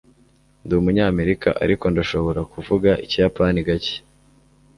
Ndi 0.63 0.73
Umunyamerika, 0.81 1.49
ariko 1.63 1.83
ndashobora 1.93 2.41
kuvuga 2.53 2.89
Ikiyapani 3.05 3.59
gake 3.67 3.95